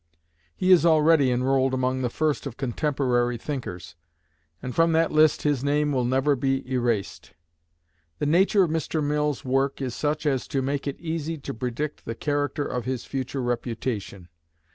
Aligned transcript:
He 0.55 0.71
is 0.71 0.83
already 0.83 1.29
enrolled 1.31 1.75
among 1.75 2.01
the 2.01 2.09
first 2.09 2.47
of 2.47 2.57
contemporary 2.57 3.37
thinkers, 3.37 3.95
and 4.59 4.73
from 4.73 4.93
that 4.93 5.11
list 5.11 5.43
his 5.43 5.63
name 5.63 5.91
will 5.91 6.05
never 6.05 6.35
be 6.35 6.67
erased. 6.67 7.33
The 8.17 8.25
nature 8.25 8.63
of 8.63 8.71
Mr. 8.71 9.03
Mill's 9.03 9.45
work 9.45 9.79
is 9.79 9.93
such 9.93 10.25
as 10.25 10.47
to 10.47 10.63
make 10.63 10.87
it 10.87 10.99
easy 10.99 11.37
to 11.37 11.53
predict 11.53 12.05
the 12.05 12.15
character 12.15 12.65
of 12.65 12.85
his 12.85 13.05
future 13.05 13.43
reputation. 13.43 14.27